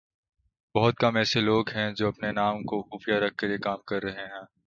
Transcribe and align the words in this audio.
بہت 0.75 0.95
کم 0.95 1.15
ایسے 1.15 1.39
لوگ 1.41 1.69
ہیں 1.69 1.89
جو 1.91 2.07
اپنے 2.07 2.31
نام 2.31 2.63
کو 2.63 2.81
خفیہ 2.89 3.15
رکھ 3.15 3.35
کر 3.35 3.49
یہ 3.49 3.57
کام 3.57 3.79
کررہے 3.87 4.25
ہیں 4.25 4.43